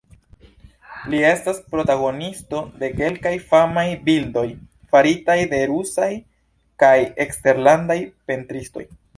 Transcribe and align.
Li 1.13 1.17
estas 1.31 1.59
protagonisto 1.73 2.61
de 2.83 2.89
kelkaj 3.01 3.33
famaj 3.53 3.85
bildoj 4.09 4.45
faritaj 4.95 5.37
de 5.55 5.61
rusaj 5.75 6.11
kaj 6.87 6.95
eksterlandaj 7.27 8.01
pentristoj. 8.33 8.89